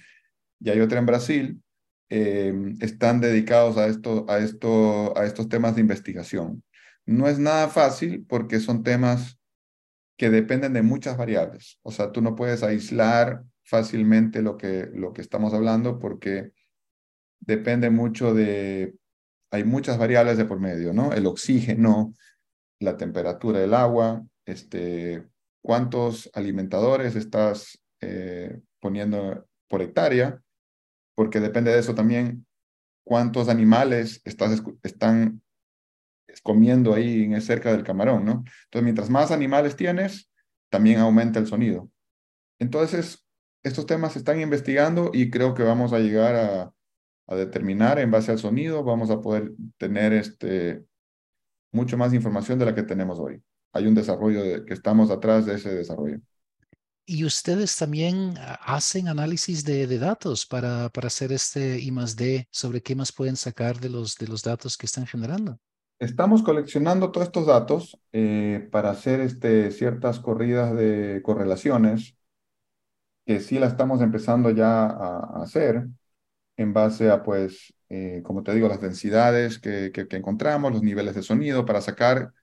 [0.60, 1.62] y hay otra en Brasil,
[2.10, 6.64] em, están dedicados a, esto, a, esto, a estos temas de investigación.
[7.06, 9.38] No es nada fácil porque son temas
[10.18, 11.78] que dependen de muchas variables.
[11.84, 16.52] O sea, tú no puedes aislar fácilmente lo que, lo que estamos hablando porque
[17.40, 18.96] depende mucho de,
[19.52, 21.14] hay muchas variables de por medio, ¿no?
[21.14, 22.14] El oxígeno,
[22.80, 25.26] la temperatura del agua, este,
[25.62, 30.42] cuántos alimentadores estás eh, poniendo por hectárea,
[31.16, 32.46] porque depende de eso también
[33.06, 35.42] cuántos animales estás, están
[36.42, 38.32] comiendo ahí cerca del camarón, ¿no?
[38.66, 40.32] Entonces, mientras más animales tienes,
[40.70, 41.92] también aumenta el sonido.
[42.60, 43.23] Entonces,
[43.64, 46.74] estos temas se están investigando y creo que vamos a llegar a,
[47.28, 50.84] a determinar en base al sonido, vamos a poder tener este,
[51.72, 53.42] mucho más información de la que tenemos hoy.
[53.74, 56.20] Hay un desarrollo de, que estamos atrás de ese desarrollo.
[57.06, 62.48] Y ustedes también hacen análisis de, de, datos para, para hacer este I más D
[62.50, 65.60] sobre qué más pueden sacar de los, de los datos que están generando.
[66.00, 72.16] Estamos coleccionando todos estos datos eh, para hacer este, ciertas corridas de correlaciones
[73.26, 75.88] que sí la estamos empezando ya a, a hacer
[76.58, 80.84] en base a, pues, eh, como te digo, las densidades que, que, que encontramos, los
[80.84, 82.34] niveles de sonido para sacar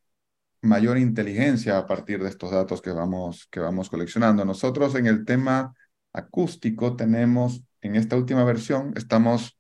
[0.63, 4.45] mayor inteligencia a partir de estos datos que vamos, que vamos coleccionando.
[4.45, 5.75] Nosotros en el tema
[6.13, 9.59] acústico tenemos, en esta última versión, estamos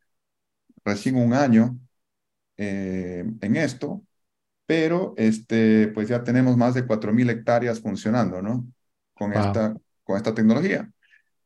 [0.84, 1.78] recién un año
[2.56, 4.02] eh, en esto,
[4.66, 8.66] pero este, pues ya tenemos más de 4.000 hectáreas funcionando, ¿no?
[9.14, 10.90] Con, esta, con esta tecnología.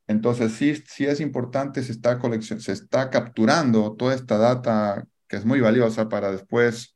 [0.06, 5.36] Entonces sí, sí es importante, se está, colección, se está capturando toda esta data que
[5.36, 6.94] es muy valiosa para después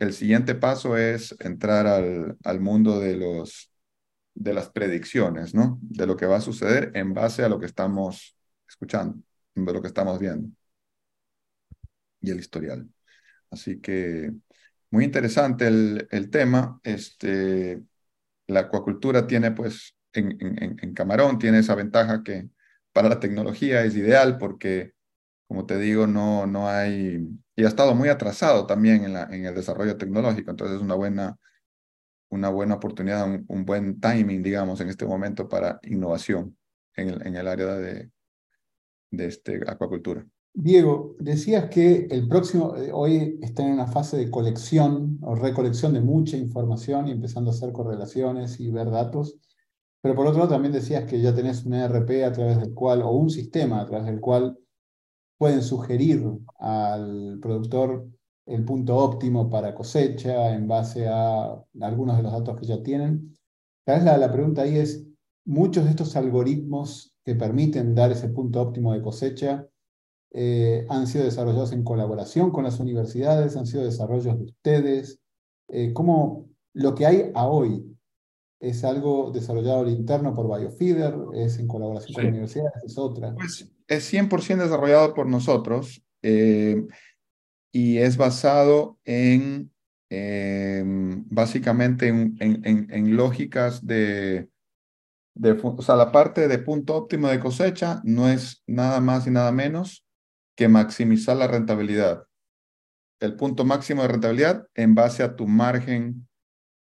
[0.00, 3.70] el siguiente paso es entrar al, al mundo de, los,
[4.34, 5.78] de las predicciones, ¿no?
[5.82, 8.34] De lo que va a suceder en base a lo que estamos
[8.66, 9.22] escuchando,
[9.54, 10.48] de lo que estamos viendo.
[12.22, 12.88] Y el historial.
[13.50, 14.32] Así que
[14.90, 16.80] muy interesante el, el tema.
[16.82, 17.82] Este,
[18.46, 22.48] la acuacultura tiene, pues, en, Camarón, tiene esa ventaja que
[22.92, 24.94] para la tecnología es ideal porque
[25.50, 29.46] como te digo, no, no hay, y ha estado muy atrasado también en, la, en
[29.46, 31.36] el desarrollo tecnológico, entonces es una buena,
[32.28, 36.56] una buena oportunidad, un, buen timing, digamos, en este momento para innovación
[36.94, 38.12] en el, en el área de,
[39.10, 40.24] de este, acuacultura.
[40.54, 45.94] Diego, decías que el próximo, eh, hoy está en una fase de colección o recolección
[45.94, 49.36] de mucha información y empezando a hacer correlaciones y ver datos,
[50.02, 53.02] pero por otro lado también decías que ya tenés un ERP a través del cual,
[53.02, 54.58] o un sistema a través del cual
[55.38, 56.24] pueden sugerir
[56.58, 58.06] al productor
[58.46, 63.36] el punto óptimo para cosecha en base a algunos de los datos que ya tienen.
[63.86, 65.06] La pregunta ahí es,
[65.44, 69.66] muchos de estos algoritmos que permiten dar ese punto óptimo de cosecha
[70.32, 75.20] eh, han sido desarrollados en colaboración con las universidades, han sido desarrollos de ustedes.
[75.68, 77.89] Eh, ¿Cómo lo que hay a hoy
[78.60, 81.14] es algo desarrollado al interno por Biofeeder?
[81.34, 82.72] ¿Es en colaboración con universidades?
[82.84, 83.34] ¿Es otra?
[83.34, 86.86] Pues es 100% desarrollado por nosotros eh,
[87.72, 89.72] y es basado en,
[90.10, 94.48] em, básicamente, en, en, en, lógicas de,
[95.34, 99.30] de, o sea, la parte de punto óptimo de cosecha no es nada más y
[99.30, 100.06] nada menos
[100.54, 102.24] que maximizar la rentabilidad.
[103.20, 106.28] El punto máximo de rentabilidad en base a tu margen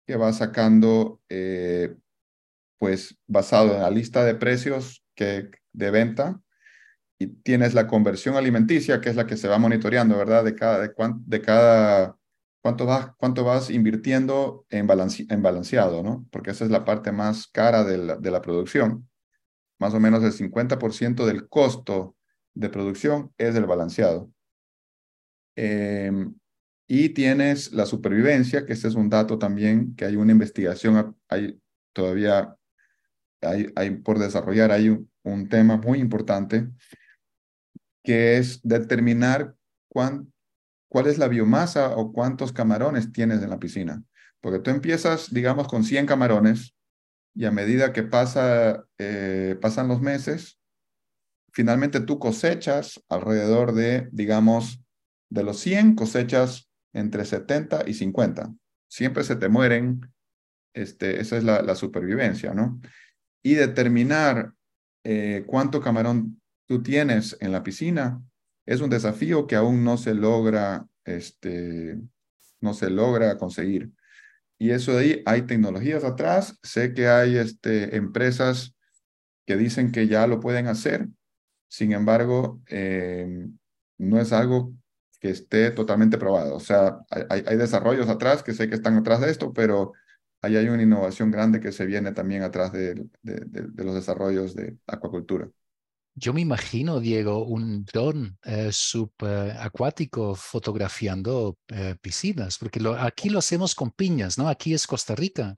[0.10, 1.96] que vas sacando, eh,
[2.80, 6.42] pues basado en la lista de precios que, de venta
[7.20, 10.44] y tienes la conversión alimenticia, que es la que se va monitoreando, ¿verdad?
[10.44, 10.92] De cada, de,
[11.28, 12.18] de cada
[12.60, 16.26] cuánto vas, cuánto vas invirtiendo en, en balanceado, ¿no?
[16.32, 19.08] Porque esa es la parte más cara de la, de la producción.
[19.78, 22.16] Más o menos el 50% del costo
[22.56, 24.32] de producción es el balanceado.
[25.56, 26.34] Em,
[26.92, 31.62] y tienes la supervivencia, que este es un dato también, que hay una investigación, hay
[31.94, 32.56] todavía,
[33.42, 36.68] hay, hay por desarrollar, hay un, tema muy importante
[38.04, 39.54] que es determinar
[39.88, 40.34] cuán,
[40.90, 44.04] cuál es la biomasa o cuántos camarones tienes en la piscina.
[44.42, 46.74] Porque tú empiezas, digamos, con 100 camarones
[47.36, 50.58] y a medida que pasa, eh, pasan los meses,
[51.54, 54.82] finalmente tú cosechas alrededor de, digamos,
[55.30, 58.54] de los 100 cosechas entre 70 y 50.
[58.88, 60.02] Siempre se te mueren,
[60.74, 62.80] este, esa es la, supervivencia, ¿no?
[63.44, 64.54] Y determinar
[65.04, 68.22] eh, cuánto camarón tú tienes en la piscina
[68.66, 72.00] es un desafío que aún no se logra, este,
[72.62, 73.92] no se logra conseguir.
[74.60, 76.60] Y eso de ahí, hay tecnologías atrás.
[76.62, 78.76] Sé que hay este, empresas
[79.48, 81.08] que dicen que ya lo pueden hacer.
[81.68, 83.48] Sin embargo, eh,
[83.98, 84.74] no es algo
[85.20, 86.56] que esté totalmente probado.
[86.56, 89.94] O sea, hay, desarrollos atrás que sé que están atrás de esto, pero
[90.42, 94.78] ahí hay una innovación grande que se viene también atrás de, de los desarrollos de
[94.88, 95.50] acuacultura.
[96.20, 103.74] Yo me imagino, Diego, un dron eh, subacuático fotografiando eh, piscinas, porque aquí lo hacemos
[103.74, 104.50] con piñas, ¿no?
[104.50, 105.56] Aquí es Costa Rica.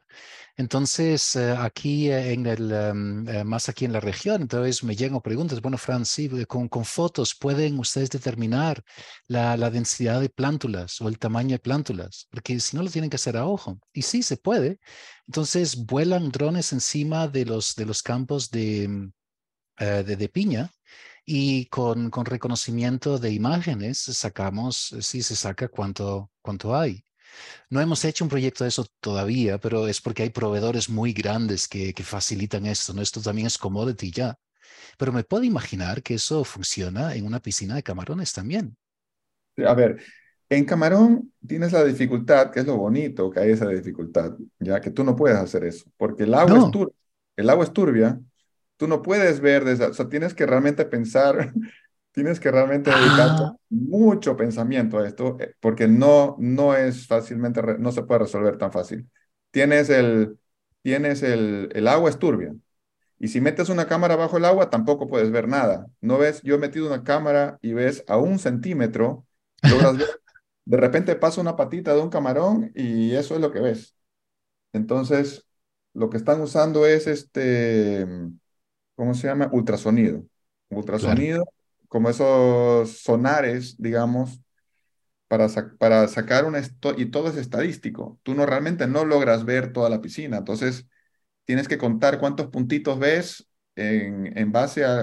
[0.55, 5.61] Entonces, eh, aquí en el, em, más aquí en la región, entonces me llegan preguntas,
[5.61, 6.03] bueno, Fran,
[6.47, 8.83] con, fotos pueden ustedes determinar
[9.27, 13.09] la, la, densidad de plántulas o el tamaño de plántulas, porque si no lo tienen
[13.09, 13.79] que hacer a ojo.
[13.93, 14.79] Y sí, se puede.
[15.27, 19.11] Entonces, vuelan drones encima de los, de los campos de
[19.79, 20.71] eh, de, piña
[21.25, 27.03] y con, con, reconocimiento de imágenes sacamos, sí se saca cuánto, cuánto hay.
[27.69, 31.67] No hemos hecho un proyecto de eso todavía, pero es porque hay proveedores muy grandes
[31.67, 32.93] que, que facilitan esto.
[32.93, 33.01] ¿no?
[33.01, 34.37] Esto también es commodity ya.
[34.97, 38.75] Pero me puedo imaginar que eso funciona en una piscina de camarones también.
[39.65, 40.01] A ver,
[40.49, 44.91] en camarón tienes la dificultad, que es lo bonito que hay esa dificultad, ya que
[44.91, 46.95] tú no puedes hacer eso, porque el agua, es, turbia,
[47.37, 48.21] el agua es turbia
[48.81, 51.53] tú no puedes ver desde, o sea, tienes que realmente pensar,
[52.13, 53.55] tienes que realmente dedicar ah.
[53.69, 58.71] mucho pensamiento a esto, eh, porque no, no es fácilmente, no se puede resolver tan
[58.71, 59.07] fácil.
[59.51, 60.39] Tienes el,
[60.81, 62.55] tienes el, el agua es turbia.
[63.19, 65.85] Y si metes una cámara bajo el agua, tampoco puedes ver nada.
[65.99, 69.27] No ves, yo he metido una cámara y ves a un centímetro,
[70.65, 73.95] de repente pasa una patita de un camarón y eso es lo que ves.
[74.73, 75.45] Entonces,
[75.93, 78.07] lo que están usando es este,
[78.95, 79.49] ¿cómo se llama?
[79.51, 80.25] Ultrasonido.
[80.69, 81.43] Ultrasonido,
[81.87, 84.41] como esos sonares, digamos,
[85.27, 85.47] para,
[85.79, 86.61] para sacar una...
[86.97, 88.19] y todo es estadístico.
[88.23, 90.37] Tú no realmente no logras ver toda la piscina.
[90.37, 90.87] Entonces,
[91.45, 95.01] tienes que contar cuántos puntitos ves en, en base a,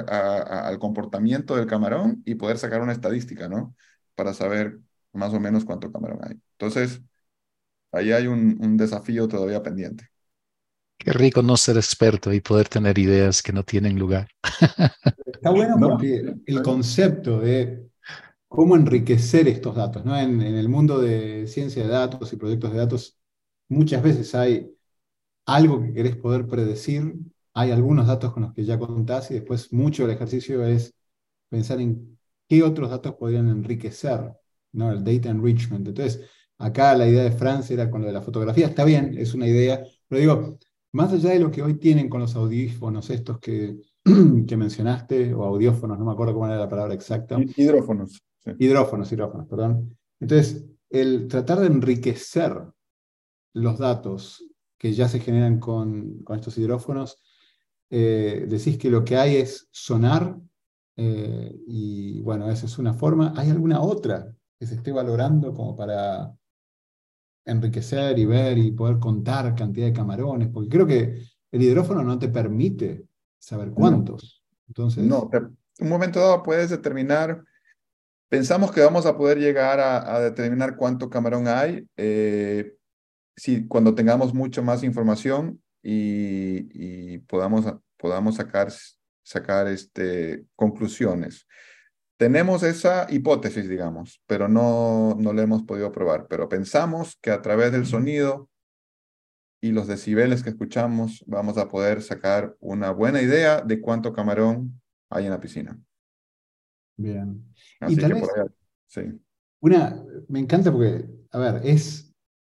[0.66, 3.74] al comportamiento del camarón y poder sacar una estadística, ¿no?
[4.14, 4.78] Para saber
[5.12, 6.40] más o menos cuánto camarón hay.
[6.52, 7.02] Entonces,
[7.92, 10.08] ahí hay un, un desafío todavía pendiente.
[10.98, 14.28] Qué rico no ser experto y poder tener ideas que no tienen lugar.
[15.26, 17.88] Está bueno porque el concepto de
[18.48, 20.18] cómo enriquecer estos datos, ¿no?
[20.18, 23.18] En, el mundo de ciencia de datos y proyectos de datos,
[23.68, 24.74] muchas veces hay
[25.46, 27.14] algo que querés poder predecir,
[27.54, 30.94] hay algunos datos con los que ya contás y después mucho del ejercicio es
[31.48, 34.32] pensar en qué otros datos podrían enriquecer,
[34.72, 34.90] ¿no?
[34.92, 35.86] El data enrichment.
[35.86, 39.34] Entonces, acá la idea de Francia era con lo de la fotografía, está bien, es
[39.34, 40.58] una idea, pero digo,
[40.92, 43.76] más allá de lo que hoy tienen con los audífonos, estos que,
[44.46, 47.38] que mencionaste, o audiófonos, no me acuerdo cómo era la palabra exacta.
[47.56, 48.22] Hidrófonos.
[48.58, 49.96] Hidrófonos, hidrófonos, perdón.
[50.20, 52.56] Entonces, el tratar de enriquecer
[53.54, 54.44] los datos
[54.78, 57.20] que ya se generan con, con estos hidrófonos,
[57.90, 60.38] eh, decís que lo que hay es sonar,
[60.96, 63.32] eh, y bueno, esa es una forma.
[63.36, 66.32] ¿Hay alguna otra que se esté valorando como para
[67.48, 72.18] enriquecer y ver y poder contar cantidad de camarones, porque creo que el hidrófono no
[72.18, 73.04] te permite
[73.38, 74.42] saber cuántos.
[74.68, 75.04] Entonces...
[75.04, 75.30] No,
[75.80, 77.42] un momento dado puedes determinar,
[78.28, 82.74] pensamos que vamos a poder llegar a, determinar cuánto camarón hay eh,
[83.36, 87.64] si, cuando tengamos mucho más información y, y podamos,
[87.96, 88.72] podamos sacar,
[89.22, 91.46] sacar este, conclusiones.
[92.18, 96.26] Tenemos esa hipótesis, digamos, pero no, no la hemos podido probar.
[96.28, 98.50] Pero pensamos que a través del sonido
[99.60, 104.80] y los decibeles que escuchamos vamos a poder sacar una buena idea de cuánto camarón
[105.10, 105.80] hay en la piscina.
[106.96, 107.44] Bien.
[107.86, 108.28] y tal vez,
[108.88, 109.02] sí.
[109.60, 112.12] Una, me encanta porque, a ver, es,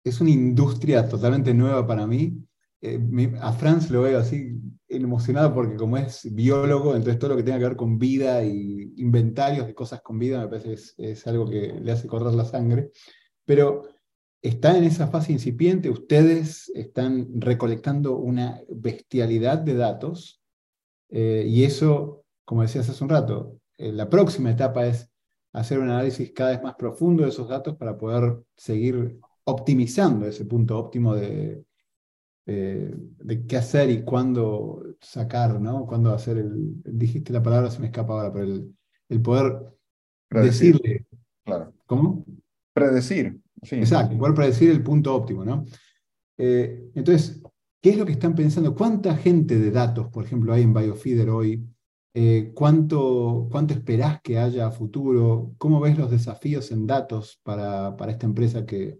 [0.05, 2.43] es una industria totalmente nueva para mí.
[2.83, 2.99] Eh,
[3.41, 7.59] a Franz lo veo así emocionado porque como es biólogo, entonces todo lo que tenga
[7.59, 11.79] que ver con vida y inventarios de cosas con vida me parece es, algo que
[11.81, 12.91] le hace correr la sangre.
[13.45, 13.83] Pero
[14.41, 20.43] está en esa fase incipiente, ustedes están recolectando una bestialidad de datos
[21.11, 25.11] eh, y eso, como decías hace un rato, eh, la próxima etapa es
[25.53, 30.45] hacer un análisis cada vez más profundo de esos datos para poder seguir optimizando ese
[30.45, 31.65] punto óptimo de,
[32.47, 35.87] eh, de qué hacer y cuándo sacar, ¿no?
[35.87, 38.75] Cuándo hacer el, dijiste la palabra, se me escapa ahora, pero el,
[39.09, 39.61] el poder
[40.31, 41.07] decirle.
[41.45, 41.73] Claro.
[41.87, 42.25] ¿Cómo?
[42.73, 43.41] Predecir.
[43.63, 43.77] Sí.
[43.77, 45.65] Exacto, poder predecir el punto óptimo, ¿no?
[46.39, 47.43] Eh, entonces,
[47.83, 48.75] ¿qué es lo que están pensando?
[48.75, 51.67] ¿Cuánta gente de datos, por ejemplo, hay en Biofeeder hoy?
[52.15, 55.53] Eh, ¿cuánto, ¿Cuánto esperás que haya a futuro?
[55.59, 58.99] ¿Cómo ves los desafíos en datos para, para esta empresa que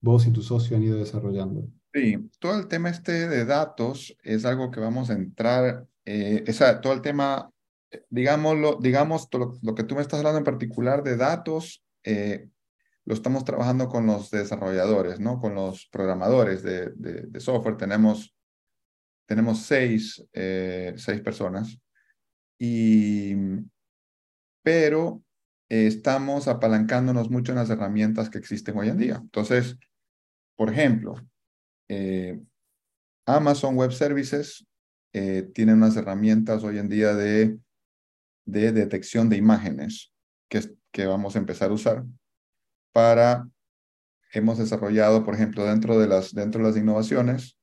[0.00, 1.68] vos y tu socio han ido desarrollando?
[1.92, 6.44] Sí, todo el tema este de datos es algo que vamos a entrar, eh,
[6.80, 7.50] todo el tema,
[7.90, 12.48] eh, digámoslo, digamos, lo, lo, que tú me estás hablando en particular de datos, eh,
[13.04, 15.40] lo estamos trabajando con los desarrolladores, ¿no?
[15.40, 17.76] Con los programadores de, de, software.
[17.76, 18.36] Tenemos,
[19.26, 21.76] tenemos seis, seis personas
[22.58, 23.34] y,
[24.62, 25.24] pero
[25.68, 29.18] estamos apalancándonos mucho en las herramientas que existen hoy en día.
[29.20, 29.76] Entonces,
[30.54, 31.16] por ejemplo,
[31.90, 32.40] eh,
[33.26, 34.64] Amazon Web Services
[35.12, 37.58] eh, tiene unas herramientas hoy en día de,
[38.46, 40.12] de detección de imágenes
[40.48, 40.60] que,
[40.92, 42.04] que vamos a empezar a usar
[42.92, 43.48] para,
[44.32, 47.58] hemos desarrollado, por ejemplo, dentro de las, dentro de las innovaciones,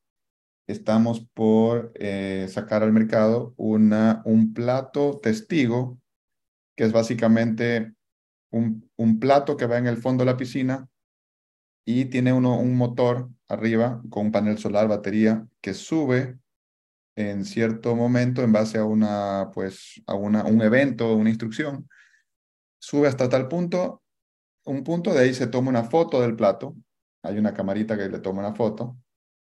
[0.68, 6.00] estamos por eh, sacar al mercado una, un plato testigo,
[6.76, 7.94] que es básicamente
[8.52, 10.90] un, un, plato que va en el fondo de la piscina
[11.90, 16.38] y tiene uno, un motor arriba con un panel solar, batería, que sube
[17.16, 21.90] en cierto momento en base a una, pues, a una, un evento, una instrucción,
[22.78, 24.04] sube hasta tal punto,
[24.66, 26.76] un punto, de ahí se toma una foto del plato,
[27.24, 28.98] hay una camarita que le toma una foto,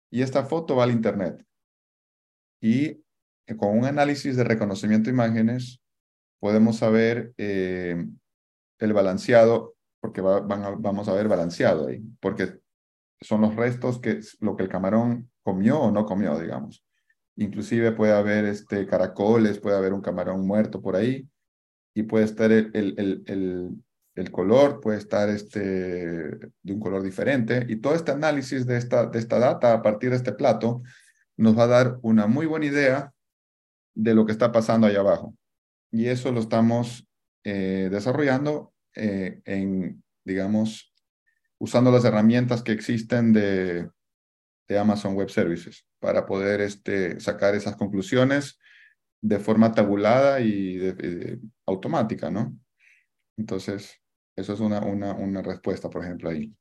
[0.10, 1.46] y esta foto va al Internet.
[2.62, 3.04] Y
[3.58, 5.82] con un análisis de reconocimiento de imágenes,
[6.40, 8.06] podemos saber eh,
[8.80, 12.60] el balanceado, porque vamos a ver balanceado ahí, porque
[13.22, 16.84] son los restos que lo que el camarón comió o no comió, digamos.
[17.36, 21.30] Inclusive puede haber este, caracoles, puede haber un camarón muerto por ahí
[21.94, 23.84] y puede estar el, el, el,
[24.16, 27.66] el, color, puede estar este, de un color diferente.
[27.70, 30.82] Y todo este análisis de esta, de esta data a partir de este plato
[31.38, 33.14] nos va a dar una muy buena idea
[33.94, 35.36] de lo que está pasando ahí abajo.
[35.92, 37.08] Y eso lo estamos
[37.44, 40.94] eh, desarrollando eh, en, digamos,
[41.60, 43.90] usando las herramientas que existen de,
[44.68, 48.58] de Amazon Web Services para poder este, sacar esas conclusiones
[49.22, 50.80] de forma tabulada y
[51.68, 52.58] automática, ¿no?
[53.38, 54.02] Entonces,
[54.36, 56.54] eso es una, una, una respuesta, por ejemplo, ahí.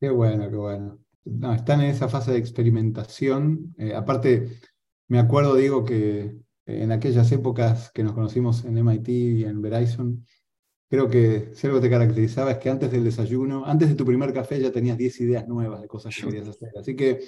[0.00, 0.98] Qué bueno, qué bueno.
[1.24, 3.74] No, están en esa fase de experimentación.
[3.78, 4.60] Eh, aparte,
[5.08, 6.36] me acuerdo, digo, que
[6.66, 10.24] en aquellas épocas que nos conocimos en MIT y en Verizon,
[10.88, 14.32] creo que si algo te caracterizaba es que antes del desayuno, antes de tu primer
[14.32, 16.70] café ya tenías 10 ideas nuevas de cosas que querías hacer.
[16.78, 17.20] Así que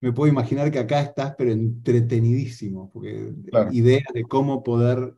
[0.00, 3.32] me puedo imaginar que acá estás, pero entretenidísimo, porque
[3.72, 5.14] ideas de cómo poder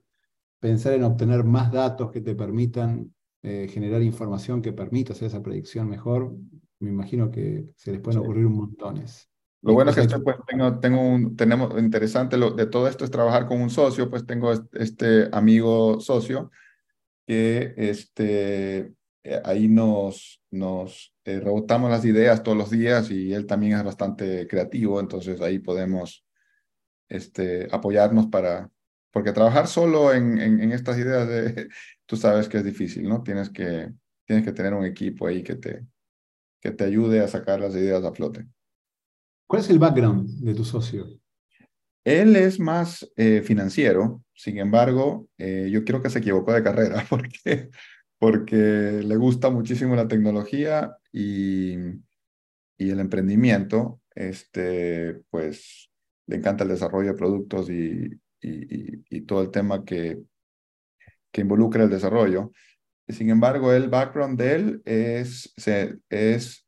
[0.58, 3.12] pensar en obtener más datos que te permitan
[3.42, 6.34] eh, generar información que permita hacer esa predicción mejor,
[6.80, 9.28] me imagino que se les pueden ocurrir un montones.
[9.62, 13.10] Lo bueno es que pues, tengo, tengo un, tenemos interesante lo, de todo esto es
[13.10, 16.50] trabajar con un socio, pues tengo este amigo socio
[17.30, 23.46] que este, eh, ahí nos, nos eh, rebotamos las ideas todos los días y él
[23.46, 26.26] también es bastante creativo, entonces ahí podemos
[27.08, 28.68] este, apoyarnos para,
[29.12, 31.68] porque trabajar solo en, en, estas ideas, de,
[32.04, 33.22] tú sabes que es difícil, ¿no?
[33.22, 33.92] Tienes que,
[34.26, 35.86] tienes que tener un equipo ahí que te,
[36.60, 38.48] que te ayude a sacar las ideas a flote.
[39.46, 41.19] ¿Cuál es el background de tu socio?
[42.04, 47.68] Él es más eh, financiero, sin embargo, yo creo que se equivocó de carrera porque
[48.20, 48.54] porque
[49.02, 51.74] le gusta muchísimo la tecnología y,
[52.76, 54.02] y el emprendimiento.
[54.14, 55.90] Este, pues
[56.26, 58.10] le encanta el desarrollo de productos y,
[58.42, 60.20] y, y todo el tema que,
[61.32, 62.52] que involucra el desarrollo.
[63.08, 65.54] Sin embargo, el background de él es,
[66.10, 66.66] es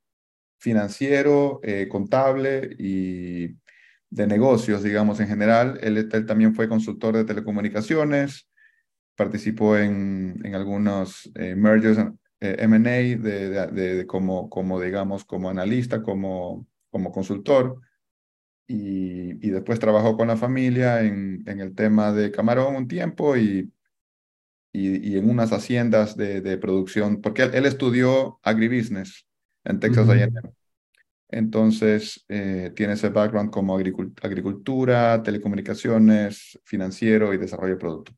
[0.59, 3.59] financiero, eh, contable y
[4.13, 5.79] de negocios, digamos, en general.
[5.83, 8.47] Él, él, también fue consultor de telecomunicaciones,
[9.17, 11.99] participó en, en algunos eh, mergers,
[12.41, 17.81] eh, M&A, de, de, como, como, digamos, como analista, como, como consultor,
[18.69, 23.37] y, y, después trabajó con la familia en, en el tema de camarón un tiempo
[23.37, 23.73] y,
[24.73, 29.27] y, y en unas haciendas de, de producción, porque él, estudió agribusiness
[29.65, 30.33] en Texas A&M.
[31.33, 38.12] Entonces, eh, tiene ese background como agricultura, telecomunicaciones, financiero y desarrollo de producto.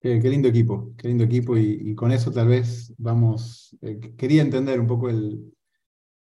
[0.00, 4.80] Qué, lindo equipo, qué lindo equipo y, con eso tal vez vamos, eh, quería entender
[4.80, 5.52] un poco el,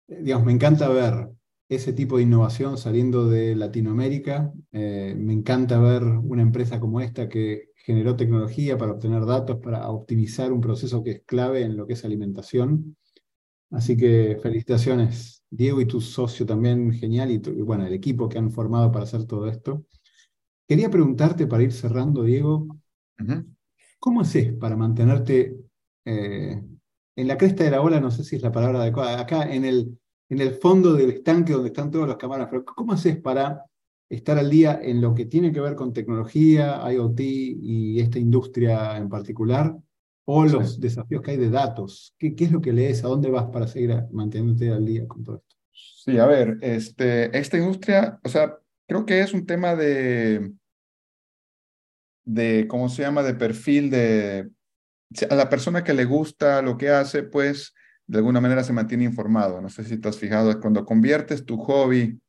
[0.09, 1.29] eh, digamos, me encanta ver
[1.69, 7.71] ese tipo de innovación saliendo de Latinoamérica, me encanta ver una empresa como esta que
[7.75, 11.93] generó tecnología para obtener datos, para optimizar un proceso que es clave en lo que
[11.93, 12.95] es alimentación.
[13.71, 18.51] Así que felicitaciones, Diego y tu socio también, genial, y, bueno, el equipo que han
[18.51, 19.85] formado para hacer todo esto.
[20.67, 22.67] Quería preguntarte para ir cerrando, Diego,
[23.99, 25.57] ¿Cómo haces para mantenerte
[26.05, 26.63] eh,
[27.15, 27.99] en la cresta de la ola?
[27.99, 29.19] No sé si es la palabra adecuada.
[29.19, 29.99] Acá en el,
[30.29, 33.63] en el fondo del estanque donde están todos los cámaras, pero ¿cómo haces para
[34.09, 38.97] estar al día en lo que tiene que ver con tecnología, IoT y esta industria
[38.97, 39.75] en particular?
[40.29, 42.13] O los desafíos que hay de datos.
[42.17, 43.01] ¿Qué, ¿Qué, es lo que lees?
[43.03, 45.55] ¿A dónde vas para seguir manteniéndote al día con todo esto?
[45.71, 48.57] Sí, a ver, este, esta industria, o sea,
[48.87, 50.51] creo que es un tema de,
[52.25, 54.49] de, ¿cómo se llama?, de perfil de,
[55.29, 57.73] a la persona que le gusta lo que hace, pues
[58.05, 59.61] de alguna manera se mantiene informado.
[59.61, 62.19] No sé si te has fijado, cuando conviertes tu hobby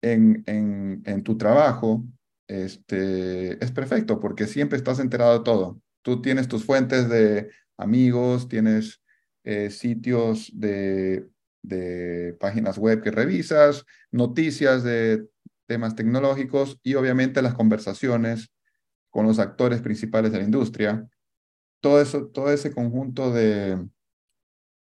[0.00, 2.04] en, en, en tu trabajo,
[2.46, 5.80] este, es perfecto porque siempre estás enterado de todo.
[6.02, 9.02] Tú tienes tus fuentes de amigos, tienes
[9.44, 11.28] eh, sitios de,
[11.62, 15.26] de páginas web que revisas, noticias de
[15.66, 18.50] temas tecnológicos y obviamente las conversaciones
[19.10, 21.08] con los actores principales de la industria.
[21.80, 23.78] Todo, eso, todo ese conjunto de,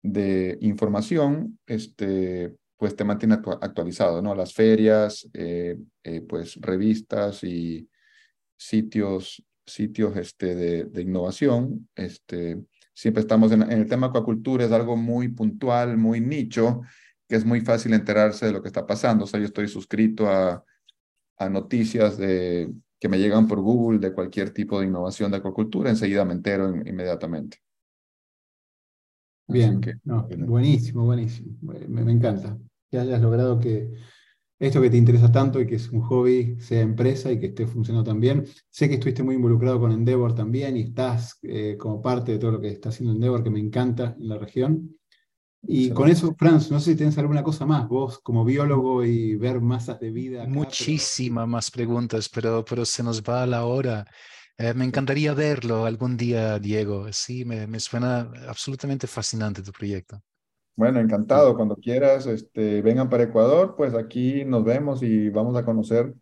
[0.03, 4.33] de información este, pues te mantiene actualizado, ¿no?
[4.33, 7.87] Las ferias, eh, eh, pues revistas y
[8.57, 9.43] sitios,
[9.73, 12.63] sitios este, de, de innovación, este,
[12.93, 16.81] siempre estamos en, el tema acuacultura, es algo muy puntual, muy nicho,
[17.27, 19.23] que es muy fácil enterarse de lo que está pasando.
[19.23, 20.63] O sea, yo estoy suscrito a,
[21.37, 25.89] a noticias de, que me llegan por Google de cualquier tipo de innovación de acuacultura,
[25.89, 27.57] enseguida me entero inmediatamente.
[29.47, 29.81] Bien,
[30.45, 31.57] buenísimo, buenísimo.
[31.61, 32.57] me, encanta
[32.89, 33.91] que hayas logrado que
[34.61, 37.65] esto que te interesa tanto y que es un hobby sea empresa y que esté
[37.65, 38.45] funcionando también.
[38.69, 42.51] Sé que estuviste muy involucrado con Endeavor también y estás eh, como parte de todo
[42.51, 44.95] lo que está haciendo Endeavor, que me encanta en la región.
[45.63, 49.35] Y con eso, Franz, no sé si tienes alguna cosa más, vos como biólogo y
[49.35, 50.45] ver masas de vida.
[50.45, 54.05] Muchísimas más preguntas, pero, pero se nos va la hora.
[54.59, 57.11] Eh, me encantaría verlo algún día, Diego.
[57.11, 60.21] Sí, me, me suena absolutamente fascinante tu proyecto.
[60.75, 61.55] Bueno, encantado.
[61.55, 66.13] Cuando quieras, este, vengan para Ecuador, pues aquí nos vemos y vamos a conocer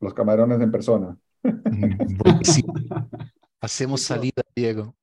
[0.00, 1.16] los camarones en persona.
[1.42, 1.98] Mm,
[3.60, 4.94] Hacemos salida, Diego.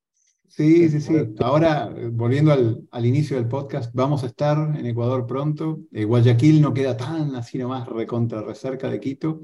[0.48, 1.14] Sí, sí, sí.
[1.40, 5.80] Ahora, volviendo al, al, inicio del podcast, vamos a estar en Ecuador pronto.
[5.92, 9.42] Eh, Guayaquil no queda tan así nomás recontra recerca de Quito.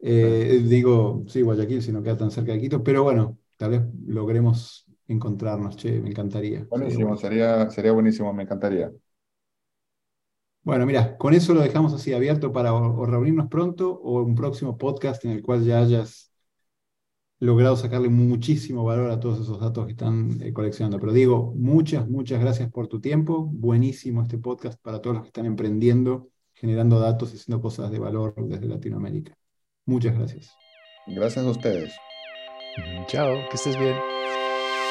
[0.00, 3.82] Eh, digo, sí, Guayaquil si no queda tan cerca de Quito, pero bueno, tal vez
[4.06, 6.66] logremos encontrarnos, che, me encantaría.
[6.70, 8.92] Buenísimo, sería, sería buenísimo, me encantaría.
[10.62, 14.76] Bueno, mira, con eso lo dejamos así abierto para o, reunirnos pronto o un próximo
[14.76, 16.30] podcast en el cual ya hayas
[17.40, 20.98] logrado sacarle muchísimo valor a todos esos datos que están eh, coleccionando.
[21.00, 23.46] Pero digo, muchas, muchas gracias por tu tiempo.
[23.50, 27.98] Buenísimo este podcast para todos los que están emprendiendo, generando datos y haciendo cosas de
[27.98, 29.38] valor desde Latinoamérica.
[29.86, 30.52] Muchas gracias.
[31.06, 31.94] Gracias a ustedes.
[33.06, 33.96] Chao, que estés bien.